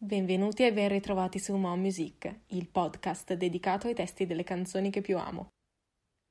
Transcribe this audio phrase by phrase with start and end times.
[0.00, 5.00] Benvenuti e ben ritrovati su Mom Music, il podcast dedicato ai testi delle canzoni che
[5.00, 5.48] più amo.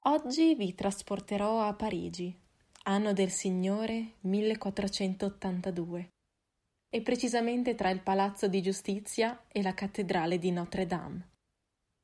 [0.06, 2.34] Oggi vi trasporterò a Parigi,
[2.84, 6.10] anno del Signore 1482,
[6.90, 11.32] e precisamente tra il Palazzo di Giustizia e la Cattedrale di Notre Dame.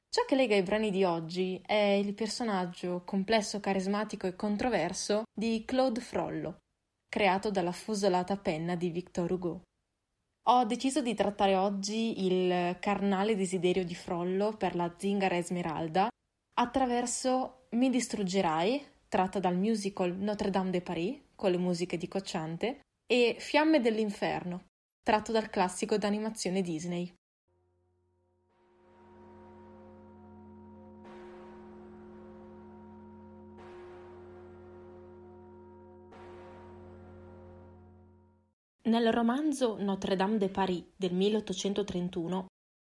[0.09, 5.63] Ciò che lega i brani di oggi è il personaggio complesso, carismatico e controverso di
[5.63, 6.57] Claude Frollo,
[7.07, 9.61] creato dalla fusolata penna di Victor Hugo.
[10.47, 16.09] Ho deciso di trattare oggi il carnale desiderio di Frollo per la zingara Esmeralda
[16.55, 22.81] attraverso Mi distruggerai, tratta dal musical Notre Dame de Paris con le musiche di Cocciante,
[23.05, 24.65] e Fiamme dell'inferno,
[25.01, 27.11] tratto dal classico d'animazione Disney.
[38.85, 42.47] Nel romanzo Notre-Dame de Paris del 1831,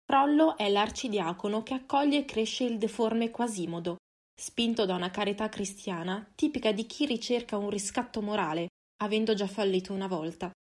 [0.06, 3.96] Frollo è l'arcidiacono che accoglie e cresce il deforme Quasimodo,
[4.40, 8.68] spinto da una carità cristiana tipica di chi ricerca un riscatto morale,
[9.02, 10.52] avendo già fallito una volta.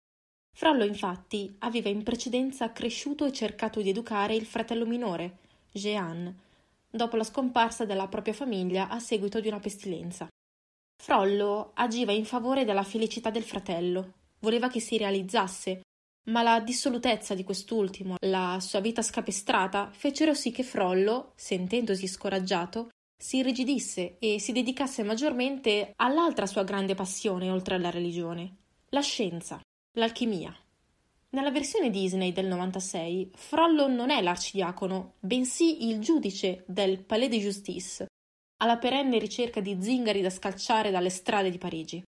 [0.57, 6.35] Frollo, infatti, aveva in precedenza cresciuto e cercato di educare il fratello minore, Jean,
[6.89, 10.27] dopo la scomparsa della propria famiglia a seguito di una pestilenza.
[11.01, 15.83] Frollo agiva in favore della felicità del fratello, voleva che si realizzasse,
[16.29, 22.89] ma la dissolutezza di quest'ultimo, la sua vita scapestrata, fecero sì che Frollo, sentendosi scoraggiato,
[23.21, 28.57] si irrigidisse e si dedicasse maggiormente all'altra sua grande passione oltre alla religione,
[28.91, 29.61] la scienza,
[29.99, 30.55] l'alchimia.
[31.31, 37.39] Nella versione Disney del 96, Frollo non è l'arcidiacono, bensì il giudice del Palais de
[37.39, 38.07] Justice,
[38.59, 42.03] alla perenne ricerca di zingari da scalciare dalle strade di Parigi.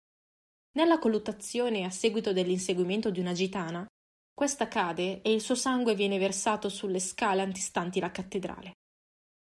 [0.77, 3.86] Nella colluttazione a seguito dell'inseguimento di una gitana,
[4.34, 8.72] questa cade e il suo sangue viene versato sulle scale antistanti la cattedrale.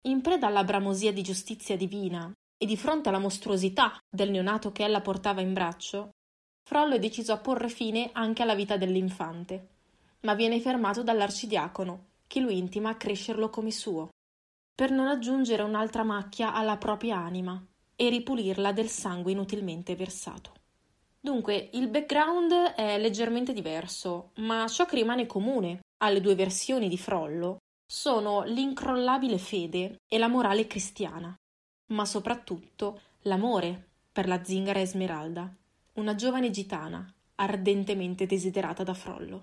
[0.08, 4.86] In preda alla bramosia di giustizia divina e di fronte alla mostruosità del neonato che
[4.86, 6.12] ella portava in braccio,
[6.64, 9.68] Frollo è deciso a porre fine anche alla vita dell'infante,
[10.22, 14.08] ma viene fermato dall'arcidiacono, che lo intima a crescerlo come suo,
[14.74, 17.62] per non aggiungere un'altra macchia alla propria anima
[17.94, 20.64] e ripulirla del sangue inutilmente versato.
[21.26, 27.00] Dunque, il background è leggermente diverso, ma ciò che rimane comune alle due versioni di
[27.00, 31.36] Frollo sono l'incrollabile fede e la morale cristiana,
[31.94, 35.52] ma soprattutto l'amore per la zingara Esmeralda,
[35.94, 39.42] una giovane gitana ardentemente desiderata da Frollo.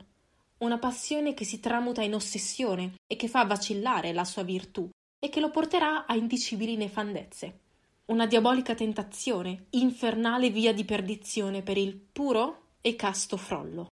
[0.59, 4.89] Una passione che si tramuta in ossessione e che fa vacillare la sua virtù
[5.19, 7.59] e che lo porterà a indicibili nefandezze
[8.07, 13.87] una diabolica tentazione, infernale via di perdizione per il puro e casto frollo.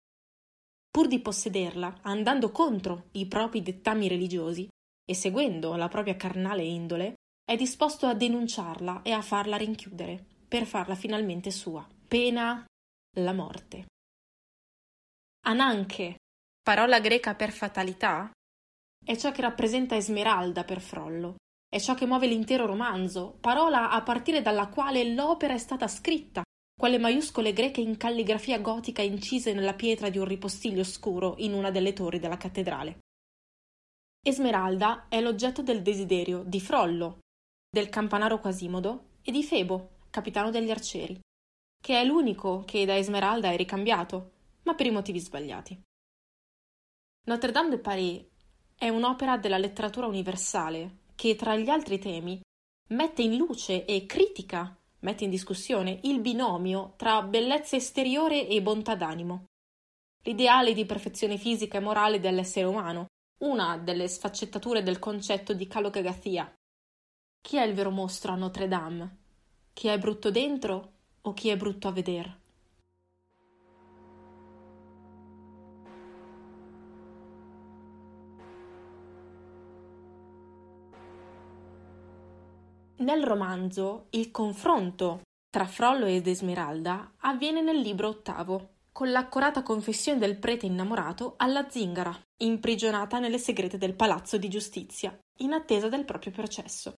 [0.89, 4.67] Pur di possederla, andando contro i propri dettami religiosi
[5.05, 10.65] e seguendo la propria carnale indole, è disposto a denunciarla e a farla rinchiudere, per
[10.65, 11.87] farla finalmente sua.
[12.07, 12.65] Pena
[13.17, 13.85] la morte.
[15.45, 16.17] Ananche,
[16.61, 18.31] parola greca per fatalità,
[19.03, 21.35] è ciò che rappresenta Esmeralda per Frollo,
[21.69, 26.41] è ciò che muove l'intero romanzo, parola a partire dalla quale l'opera è stata scritta,
[26.77, 31.69] quelle maiuscole greche in calligrafia gotica incise nella pietra di un ripostiglio scuro in una
[31.69, 32.99] delle torri della cattedrale.
[34.21, 37.19] Esmeralda è l'oggetto del desiderio di Frollo,
[37.69, 41.19] del campanaro Quasimodo e di Febo, capitano degli arcieri,
[41.79, 44.31] che è l'unico che da Esmeralda è ricambiato,
[44.63, 45.79] ma per i motivi sbagliati.
[47.27, 48.25] Notre Dame de Paris
[48.75, 52.39] è un'opera della letteratura universale, che tra gli altri temi
[52.91, 58.95] mette in luce e critica, mette in discussione il binomio tra bellezza esteriore e bontà
[58.95, 59.47] d'animo.
[60.23, 63.07] L'ideale di perfezione fisica e morale dell'essere umano,
[63.43, 66.49] una delle sfaccettature del concetto di Caloca Gathia.
[67.41, 69.17] Chi è il vero mostro a Notre Dame?
[69.73, 72.38] Chi è brutto dentro o chi è brutto a vedere?
[82.99, 90.19] Nel romanzo il confronto tra Frollo ed Esmeralda avviene nel libro ottavo, con l'accorata confessione
[90.19, 96.03] del prete innamorato alla zingara, imprigionata nelle segrete del palazzo di giustizia, in attesa del
[96.03, 96.95] proprio processo.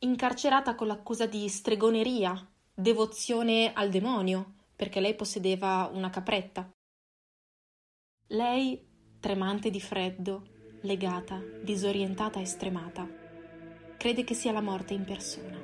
[0.00, 2.34] Incarcerata con l'accusa di stregoneria,
[2.74, 6.68] devozione al demonio, perché lei possedeva una capretta.
[8.30, 8.84] Lei,
[9.20, 10.42] tremante di freddo,
[10.80, 13.24] legata, disorientata e stremata,
[13.96, 15.58] crede che sia la morte in persona.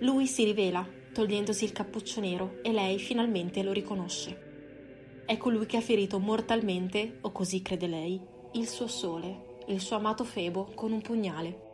[0.00, 5.22] Lui si rivela, togliendosi il cappuccio nero, e lei finalmente lo riconosce.
[5.24, 8.20] È colui che ha ferito mortalmente, o così crede lei,
[8.52, 11.70] il suo sole, il suo amato Febo, con un pugnale.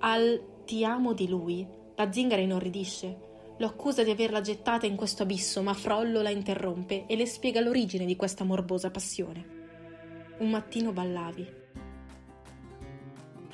[0.00, 3.30] Al ti amo di lui, la zingara inorridisce.
[3.58, 7.60] Lo accusa di averla gettata in questo abisso, ma Frollo la interrompe e le spiega
[7.60, 9.60] l'origine di questa morbosa passione.
[10.38, 11.61] Un mattino ballavi.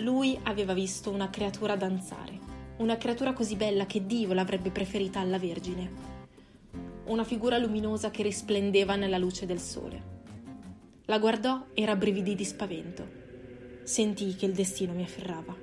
[0.00, 2.38] Lui aveva visto una creatura danzare,
[2.76, 5.90] una creatura così bella che Dio l'avrebbe preferita alla Vergine.
[7.06, 10.16] Una figura luminosa che risplendeva nella luce del sole.
[11.06, 13.08] La guardò e rabbrividì di spavento.
[13.82, 15.56] Sentii che il destino mi afferrava.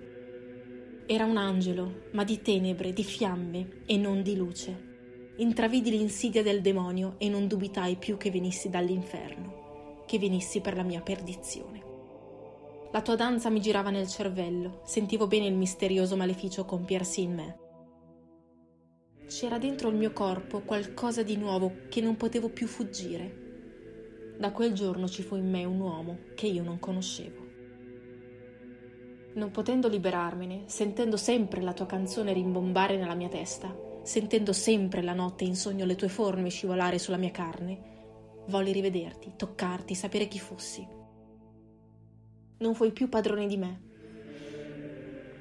[1.05, 5.33] Era un angelo, ma di tenebre, di fiamme e non di luce.
[5.37, 10.83] Intravidi l'insidia del demonio e non dubitai più che venissi dall'inferno, che venissi per la
[10.83, 11.84] mia perdizione.
[12.95, 17.59] La tua danza mi girava nel cervello, sentivo bene il misterioso maleficio compiersi in me.
[19.27, 24.37] C'era dentro il mio corpo qualcosa di nuovo che non potevo più fuggire.
[24.39, 27.43] Da quel giorno ci fu in me un uomo che io non conoscevo
[29.33, 35.11] non potendo liberarmene, sentendo sempre la tua canzone rimbombare nella mia testa, sentendo sempre la
[35.11, 40.39] notte in sogno le tue forme scivolare sulla mia carne, volli rivederti, toccarti, sapere chi
[40.39, 41.03] fossi.
[42.57, 43.81] Non fui più padrone di me.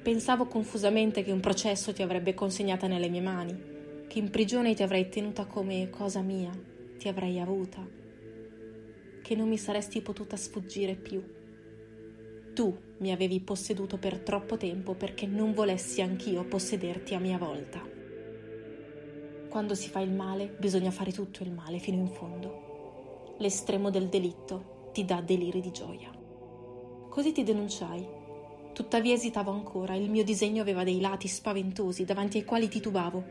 [0.01, 3.57] Pensavo confusamente che un processo ti avrebbe consegnata nelle mie mani,
[4.07, 6.51] che in prigione ti avrei tenuta come cosa mia,
[6.97, 7.85] ti avrei avuta,
[9.21, 11.43] che non mi saresti potuta sfuggire più
[12.55, 17.83] tu mi avevi posseduto per troppo tempo perché non volessi anch'io possederti a mia volta.
[19.49, 23.35] Quando si fa il male bisogna fare tutto il male fino in fondo.
[23.39, 26.14] L'estremo del delitto ti dà deliri di gioia.
[27.15, 28.05] Così ti denunciai.
[28.73, 33.23] Tuttavia esitavo ancora, il mio disegno aveva dei lati spaventosi davanti ai quali titubavo.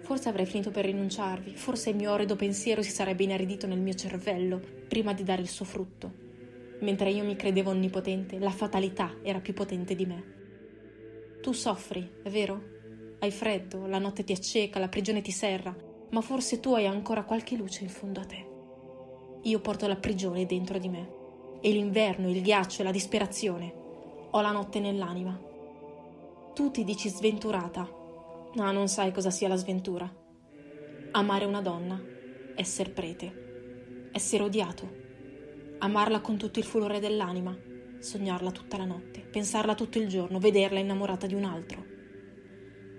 [0.00, 3.92] Forse avrei finito per rinunciarvi, forse il mio orrido pensiero si sarebbe inaridito nel mio
[3.92, 6.10] cervello prima di dare il suo frutto
[6.80, 10.24] Mentre io mi credevo onnipotente, la fatalità era più potente di me.
[11.42, 12.62] Tu soffri, è vero?
[13.18, 15.76] Hai freddo, la notte ti acceca, la prigione ti serra,
[16.08, 18.46] ma forse tu hai ancora qualche luce in fondo a te.
[19.42, 21.22] Io porto la prigione dentro di me,
[21.64, 23.72] e l'inverno, il ghiaccio e la disperazione.
[24.32, 25.40] Ho la notte nell'anima.
[26.52, 27.88] Tu ti dici sventurata,
[28.56, 30.12] ma non sai cosa sia la sventura.
[31.12, 31.98] Amare una donna,
[32.54, 35.04] essere prete, essere odiato
[35.84, 37.54] amarla con tutto il furore dell'anima,
[37.98, 41.84] sognarla tutta la notte, pensarla tutto il giorno, vederla innamorata di un altro.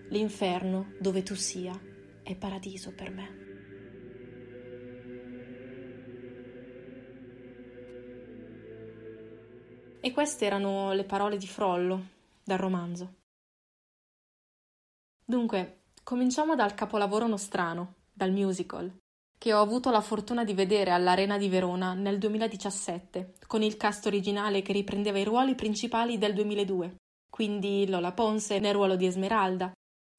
[0.09, 1.73] L'inferno, dove tu sia,
[2.21, 3.44] è paradiso per me.
[10.05, 12.09] E queste erano le parole di Frollo
[12.43, 13.15] dal romanzo.
[15.25, 18.95] Dunque, cominciamo dal capolavoro nostrano, dal musical,
[19.35, 24.05] che ho avuto la fortuna di vedere all'Arena di Verona nel 2017, con il cast
[24.05, 26.97] originale che riprendeva i ruoli principali del 2002,
[27.27, 29.71] quindi Lola Ponce nel ruolo di Esmeralda,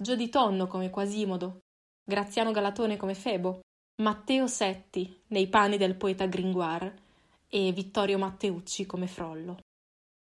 [0.03, 1.61] Jodie Tonno come Quasimodo,
[2.03, 3.61] Graziano Galatone come Febo,
[4.03, 7.05] Matteo Setti nei panni del poeta Gringoire
[7.49, 9.59] e Vittorio Matteucci come Frollo.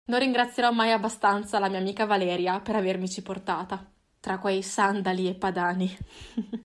[0.07, 3.91] Non ringrazierò mai abbastanza la mia amica Valeria per avermici portata,
[4.21, 5.97] tra quei sandali e padani.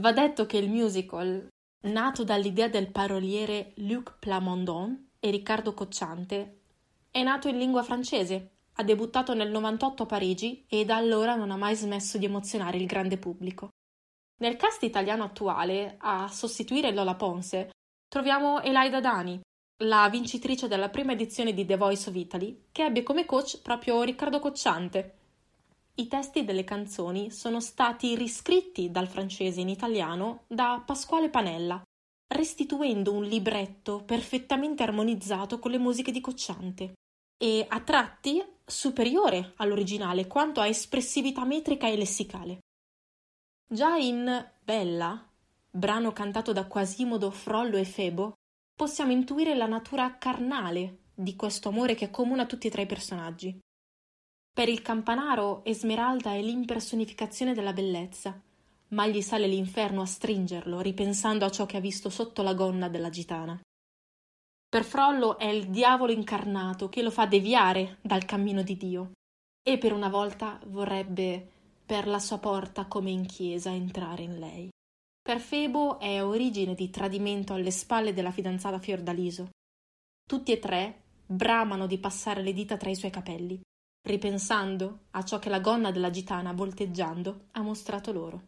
[0.00, 1.48] Va detto che il musical,
[1.84, 6.60] nato dall'idea del paroliere Luc Plamondon e Riccardo Cocciante,
[7.12, 11.52] è nato in lingua francese, ha debuttato nel 98 a Parigi e da allora non
[11.52, 13.70] ha mai smesso di emozionare il grande pubblico.
[14.38, 17.70] Nel cast italiano attuale, a sostituire Lola Ponce,
[18.08, 19.40] troviamo Elaida Dani,
[19.80, 24.02] la vincitrice della prima edizione di The Voice of Italy, che ebbe come coach proprio
[24.02, 25.16] Riccardo Cocciante,
[25.98, 31.82] i testi delle canzoni sono stati riscritti dal francese in italiano da Pasquale Panella,
[32.28, 36.94] restituendo un libretto perfettamente armonizzato con le musiche di Cocciante
[37.38, 42.58] e a tratti superiore all'originale quanto a espressività metrica e lessicale.
[43.66, 45.26] Già in Bella,
[45.70, 48.34] brano cantato da Quasimodo, Frollo e Febo,
[48.76, 53.58] possiamo intuire la natura carnale di questo amore che accomuna tutti e tre i personaggi.
[54.52, 58.38] Per il campanaro Esmeralda è l'impersonificazione della bellezza,
[58.88, 62.88] ma gli sale l'inferno a stringerlo, ripensando a ciò che ha visto sotto la gonna
[62.88, 63.58] della gitana.
[64.68, 69.12] Per Frollo è il diavolo incarnato che lo fa deviare dal cammino di Dio,
[69.66, 71.50] e per una volta vorrebbe
[71.86, 74.68] per la sua porta come in chiesa entrare in lei.
[75.26, 79.48] Per Febo è origine di tradimento alle spalle della fidanzata Fiordaliso.
[80.24, 83.60] Tutti e tre bramano di passare le dita tra i suoi capelli,
[84.06, 88.42] ripensando a ciò che la gonna della gitana volteggiando ha mostrato loro.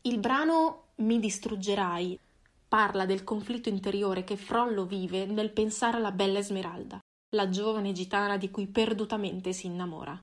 [0.00, 2.18] Il brano Mi distruggerai
[2.66, 6.98] parla del conflitto interiore che Frollo vive nel pensare alla bella Esmeralda,
[7.36, 10.18] la giovane gitana di cui perdutamente si innamora.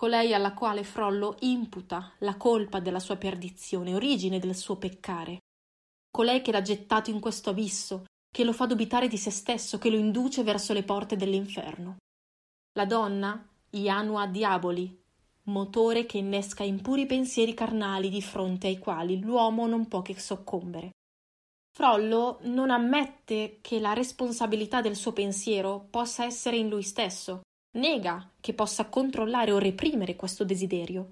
[0.00, 5.40] Colei alla quale Frollo imputa la colpa della sua perdizione, origine del suo peccare.
[6.10, 8.04] Colei che l'ha gettato in questo abisso,
[8.34, 11.98] che lo fa dubitare di se stesso, che lo induce verso le porte dell'inferno.
[12.78, 15.02] La donna, Ianua Diaboli,
[15.42, 20.92] motore che innesca impuri pensieri carnali di fronte ai quali l'uomo non può che soccombere.
[21.76, 27.42] Frollo non ammette che la responsabilità del suo pensiero possa essere in lui stesso,
[27.72, 31.10] nega che possa controllare o reprimere questo desiderio.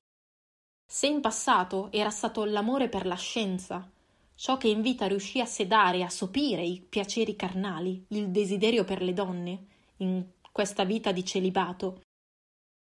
[0.91, 3.88] Se in passato era stato l'amore per la scienza,
[4.35, 8.85] ciò che in vita riuscì a sedare e a sopire i piaceri carnali, il desiderio
[8.85, 9.67] per le donne,
[9.99, 12.03] in questa vita di celibato,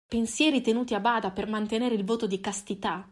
[0.06, 3.10] pensieri tenuti a bada per mantenere il voto di castità.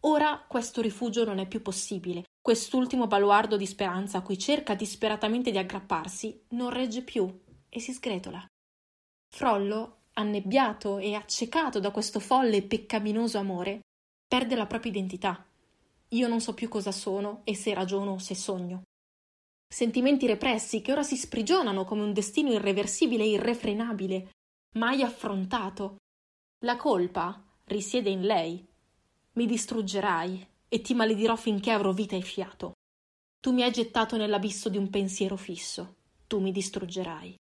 [0.00, 2.24] Ora questo rifugio non è più possibile.
[2.40, 7.26] Quest'ultimo baluardo di speranza a cui cerca disperatamente di aggrapparsi non regge più
[7.68, 8.46] e si sgretola.
[9.28, 13.80] Frollo, annebbiato e accecato da questo folle e peccaminoso amore,
[14.26, 15.46] perde la propria identità.
[16.08, 18.82] Io non so più cosa sono e se ragiono o se sogno.
[19.70, 24.30] Sentimenti repressi che ora si sprigionano come un destino irreversibile e irrefrenabile,
[24.76, 25.96] mai affrontato,
[26.64, 28.66] la colpa risiede in lei.
[29.32, 32.72] Mi distruggerai e ti maledirò finché avrò vita e fiato.
[33.40, 35.96] Tu mi hai gettato nell'abisso di un pensiero fisso.
[36.26, 37.36] Tu mi distruggerai.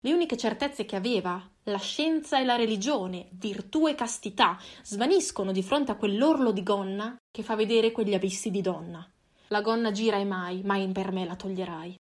[0.00, 5.62] Le uniche certezze che aveva, la scienza e la religione, virtù e castità, svaniscono di
[5.62, 9.04] fronte a quell'orlo di gonna che fa vedere quegli abissi di donna.
[9.48, 11.96] La gonna gira e mai, mai per me la toglierai.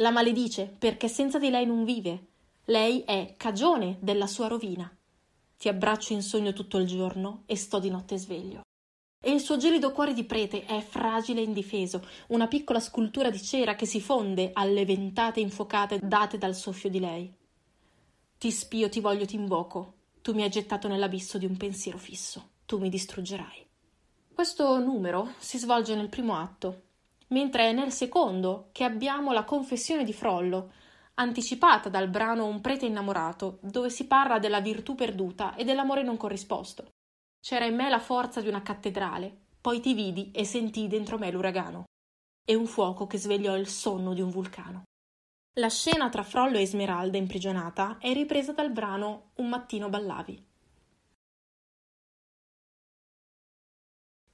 [0.00, 2.26] La maledice perché senza di lei non vive.
[2.66, 4.88] Lei è cagione della sua rovina.
[5.56, 8.62] Ti abbraccio in sogno tutto il giorno e sto di notte sveglio.
[9.20, 13.42] E il suo gelido cuore di prete è fragile e indifeso, una piccola scultura di
[13.42, 17.34] cera che si fonde alle ventate infuocate date dal soffio di lei.
[18.38, 19.94] Ti spio, ti voglio, ti invoco.
[20.22, 22.50] Tu mi hai gettato nell'abisso di un pensiero fisso.
[22.64, 23.66] Tu mi distruggerai.
[24.32, 26.82] Questo numero si svolge nel primo atto,
[27.28, 30.70] mentre è nel secondo che abbiamo la confessione di Frollo,
[31.14, 36.16] anticipata dal brano Un prete innamorato, dove si parla della virtù perduta e dell'amore non
[36.16, 36.92] corrisposto.
[37.40, 41.30] C'era in me la forza di una cattedrale, poi ti vidi e sentii dentro me
[41.30, 41.84] l'uragano,
[42.44, 44.82] e un fuoco che svegliò il sonno di un vulcano.
[45.58, 50.46] La scena tra Frollo e Esmeralda imprigionata è ripresa dal brano Un mattino ballavi.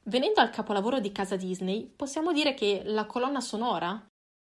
[0.07, 4.07] Venendo al capolavoro di casa Disney, possiamo dire che la colonna sonora,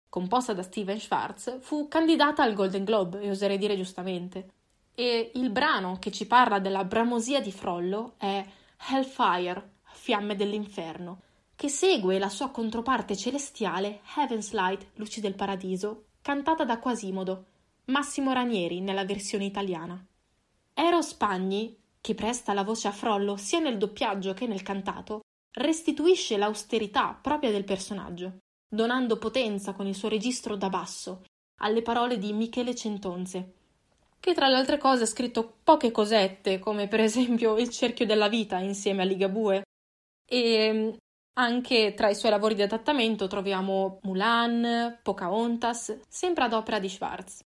[0.10, 4.65] composta da Steven Schwartz, fu candidata al Golden Globe, e oserei dire giustamente.
[4.96, 8.44] E il brano che ci parla della bramosia di Frollo è
[8.90, 11.22] Hellfire, Fiamme dell'inferno,
[11.56, 17.46] che segue la sua controparte celestiale Heaven's Light, Luci del Paradiso, cantata da Quasimodo,
[17.86, 20.04] Massimo Ranieri nella versione italiana.
[20.74, 25.22] Eros Pagni, che presta la voce a Frollo sia nel doppiaggio che nel cantato,
[25.52, 28.40] restituisce l'austerità propria del personaggio
[28.76, 31.24] donando potenza con il suo registro da basso
[31.60, 33.55] alle parole di Michele Centonze,
[34.26, 38.28] che tra le altre cose ha scritto poche cosette, come per esempio Il cerchio della
[38.28, 39.62] vita insieme a Ligabue,
[40.28, 40.98] e mm,
[41.34, 47.42] anche tra i suoi lavori di adattamento troviamo Mulan, Pocahontas, sempre ad opera di Schwartz.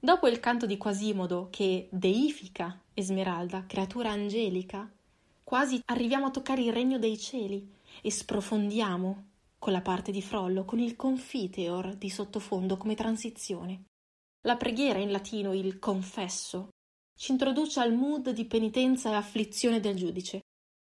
[0.00, 4.90] Dopo il canto di Quasimodo che deifica Esmeralda, creatura angelica,
[5.44, 9.24] quasi arriviamo a toccare il regno dei cieli e sprofondiamo
[9.58, 13.84] con la parte di Frollo, con il confiteor di sottofondo come transizione.
[14.46, 16.68] La preghiera in latino, il confesso,
[17.18, 20.42] ci introduce al mood di penitenza e afflizione del giudice,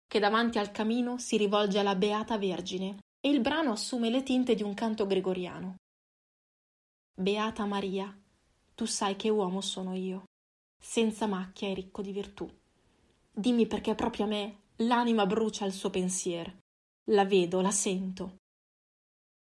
[0.07, 4.57] che davanti al camino si rivolge alla Beata Vergine e il brano assume le tinte
[4.57, 5.77] di un canto gregoriano.
[7.17, 8.13] Beata Maria,
[8.75, 10.25] tu sai che uomo sono io,
[10.77, 12.51] senza macchia e ricco di virtù.
[13.31, 16.59] Dimmi perché proprio a me l'anima brucia il suo pensier.
[17.11, 18.39] La vedo, la sento,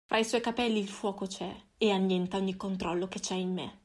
[0.10, 3.79] fra i suoi capelli il fuoco c'è e annienta ogni controllo che c'è in me.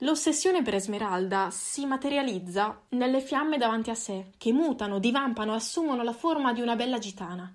[0.00, 6.12] L'ossessione per Esmeralda si materializza nelle fiamme davanti a sé, che mutano, divampano assumono la
[6.12, 7.50] forma di una bella gitana.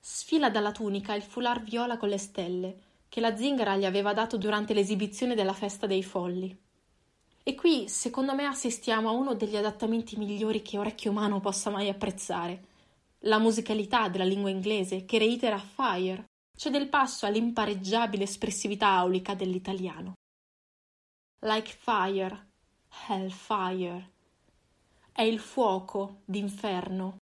[0.00, 4.36] Sfila dalla tunica il foulard viola con le stelle, che la zingara gli aveva dato
[4.36, 6.60] durante l'esibizione della festa dei folli.
[7.44, 11.88] E qui, secondo me, assistiamo a uno degli adattamenti migliori che orecchio umano possa mai
[11.88, 12.64] apprezzare.
[13.20, 16.24] La musicalità della lingua inglese, che reitera Fire,
[16.56, 20.14] cede il passo all'impareggiabile espressività aulica dell'italiano.
[21.40, 22.50] Like fire,
[23.08, 24.10] hellfire.
[25.12, 27.18] È il fuoco d'inferno.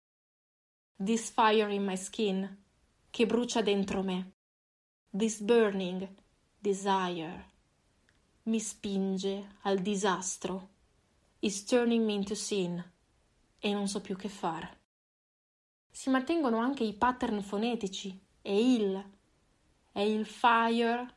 [0.96, 2.64] This fire in my skin,
[3.10, 4.32] che brucia dentro me.
[5.18, 6.08] this burning
[6.62, 7.46] desire
[8.44, 10.70] mi spinge al disastro,
[11.40, 12.82] is turning me into sin
[13.60, 14.82] e non so più che fare.
[15.90, 19.12] Si mantengono anche i pattern fonetici e il,
[19.92, 21.16] è il fire,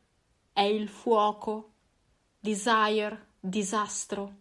[0.51, 1.70] è il fuoco,
[2.41, 4.39] desire, disastro.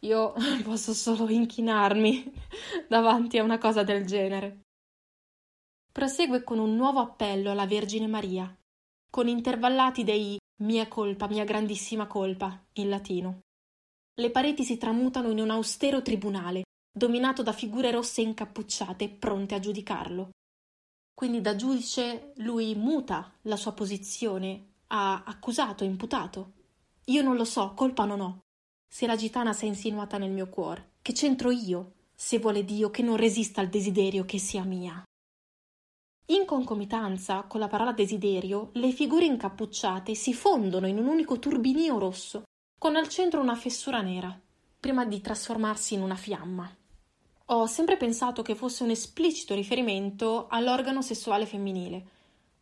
[0.00, 2.32] Io posso solo inchinarmi
[2.88, 4.60] davanti a una cosa del genere.
[5.90, 8.54] Prosegue con un nuovo appello alla Vergine Maria,
[9.10, 13.40] con intervallati dei mia colpa, mia grandissima colpa in latino.
[14.14, 19.58] Le pareti si tramutano in un austero tribunale, dominato da figure rosse incappucciate pronte a
[19.58, 20.30] giudicarlo.
[21.12, 26.52] Quindi da giudice lui muta la sua posizione a accusato, imputato.
[27.08, 28.40] Io non lo so, colpa non ho.
[28.88, 32.90] Se la gitana si è insinuata nel mio cuore, che c'entro io, se vuole Dio
[32.90, 35.04] che non resista al desiderio che sia mia?
[36.30, 41.96] In concomitanza con la parola desiderio, le figure incappucciate si fondono in un unico turbinio
[41.98, 42.42] rosso,
[42.76, 44.36] con al centro una fessura nera,
[44.80, 46.68] prima di trasformarsi in una fiamma.
[47.46, 52.08] Ho sempre pensato che fosse un esplicito riferimento all'organo sessuale femminile.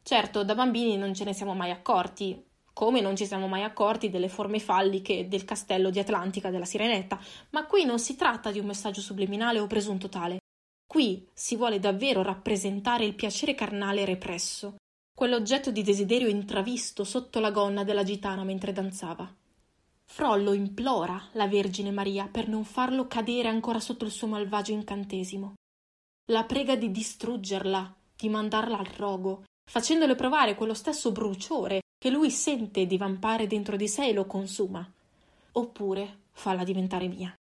[0.02, 4.10] Certo, da bambini non ce ne siamo mai accorti, come non ci siamo mai accorti
[4.10, 7.18] delle forme falliche del castello di Atlantica della Sirenetta,
[7.50, 10.40] ma qui non si tratta di un messaggio subliminale o presunto tale.
[10.84, 14.74] Qui si vuole davvero rappresentare il piacere carnale represso,
[15.16, 19.32] quell'oggetto di desiderio intravisto sotto la gonna della gitana mentre danzava.
[20.06, 25.54] Frollo implora la Vergine Maria per non farlo cadere ancora sotto il suo malvagio incantesimo.
[26.32, 32.30] La prega di distruggerla, di mandarla al rogo, facendole provare quello stesso bruciore che lui
[32.30, 34.87] sente divampare dentro di sé e lo consuma.
[35.52, 37.34] Oppure falla diventare mia.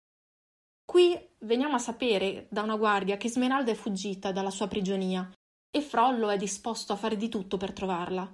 [0.86, 5.30] Qui veniamo a sapere da una guardia che Smeralda è fuggita dalla sua prigionia
[5.70, 8.26] e Frollo è disposto a fare di tutto per trovarla.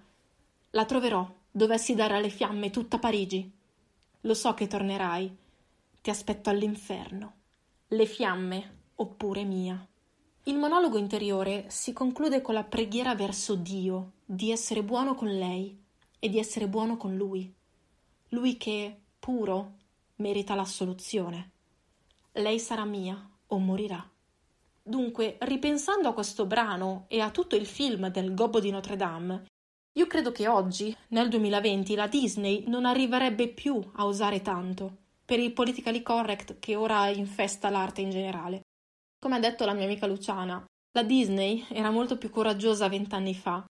[0.70, 3.50] La troverò, dovessi dare alle fiamme tutta Parigi.
[4.20, 5.36] Lo so che tornerai.
[6.00, 7.32] Ti aspetto all'inferno.
[7.88, 9.84] Le fiamme, oppure mia.
[10.44, 15.79] Il monologo interiore si conclude con la preghiera verso Dio di essere buono con lei
[16.20, 17.52] e di essere buono con lui.
[18.28, 19.72] Lui che, puro,
[20.16, 21.50] merita l'assoluzione.
[22.32, 24.08] Lei sarà mia o morirà.
[24.80, 29.46] Dunque, ripensando a questo brano e a tutto il film del Gobbo di Notre Dame,
[29.94, 34.98] io credo che oggi, nel 2020, la Disney non arriverebbe più a usare tanto
[35.30, 38.62] per il politically correct che ora infesta l'arte in generale.
[39.20, 43.64] Come ha detto la mia amica Luciana, la Disney era molto più coraggiosa vent'anni fa.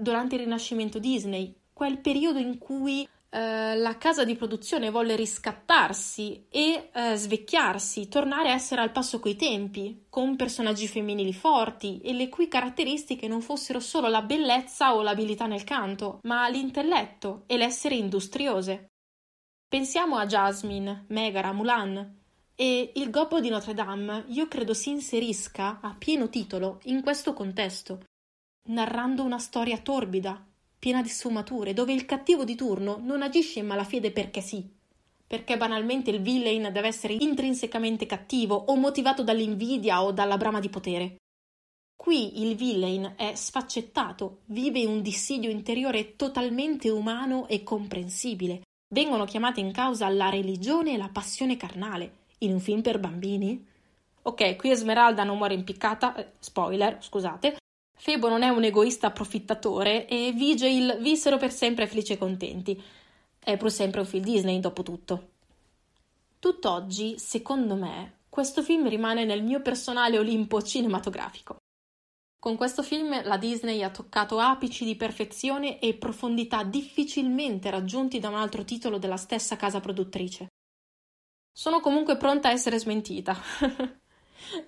[0.00, 6.46] Durante il rinascimento Disney, quel periodo in cui eh, la casa di produzione volle riscattarsi
[6.48, 12.14] e eh, svecchiarsi, tornare a essere al passo coi tempi, con personaggi femminili forti e
[12.14, 17.58] le cui caratteristiche non fossero solo la bellezza o l'abilità nel canto, ma l'intelletto e
[17.58, 18.92] l'essere industriose.
[19.68, 22.20] Pensiamo a Jasmine, Megara, Mulan.
[22.54, 27.34] E il Gobbo di Notre Dame io credo si inserisca a pieno titolo in questo
[27.34, 28.04] contesto,
[28.70, 30.42] narrando una storia torbida,
[30.78, 34.68] piena di sfumature, dove il cattivo di turno non agisce in malafede perché sì,
[35.26, 40.68] perché banalmente il villain deve essere intrinsecamente cattivo o motivato dall'invidia o dalla brama di
[40.68, 41.16] potere.
[41.96, 48.62] Qui il villain è sfaccettato, vive un dissidio interiore totalmente umano e comprensibile.
[48.88, 52.24] Vengono chiamate in causa la religione e la passione carnale.
[52.38, 53.66] In un film per bambini?
[54.22, 57.56] Ok, qui Esmeralda non muore impiccata, eh, spoiler, scusate,
[57.98, 62.80] Febo non è un egoista approfittatore e vige il vissero per sempre felici e contenti.
[63.38, 65.30] È pur sempre un film Disney, dopo tutto.
[66.38, 71.56] Tutt'oggi, secondo me, questo film rimane nel mio personale Olimpo cinematografico.
[72.38, 78.28] Con questo film la Disney ha toccato apici di perfezione e profondità difficilmente raggiunti da
[78.28, 80.48] un altro titolo della stessa casa produttrice.
[81.50, 83.36] Sono comunque pronta a essere smentita.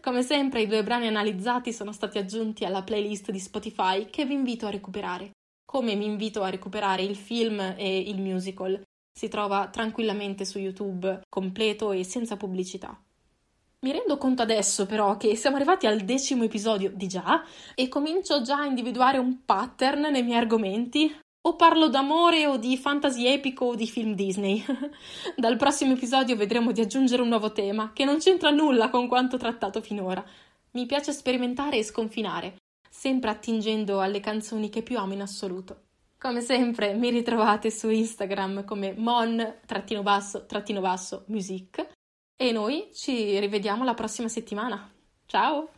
[0.00, 4.34] Come sempre i due brani analizzati sono stati aggiunti alla playlist di Spotify che vi
[4.34, 5.30] invito a recuperare,
[5.64, 8.80] come mi invito a recuperare il film e il musical.
[9.12, 12.98] Si trova tranquillamente su YouTube, completo e senza pubblicità.
[13.80, 18.42] Mi rendo conto adesso però che siamo arrivati al decimo episodio di già e comincio
[18.42, 21.16] già a individuare un pattern nei miei argomenti.
[21.48, 24.62] O parlo d'amore o di fantasy epico o di film Disney.
[25.34, 29.38] Dal prossimo episodio vedremo di aggiungere un nuovo tema che non c'entra nulla con quanto
[29.38, 30.22] trattato finora.
[30.72, 32.56] Mi piace sperimentare e sconfinare,
[32.90, 35.84] sempre attingendo alle canzoni che più amo in assoluto.
[36.18, 41.88] Come sempre mi ritrovate su Instagram come mon-basso-music
[42.36, 44.86] e noi ci rivediamo la prossima settimana.
[45.24, 45.77] Ciao!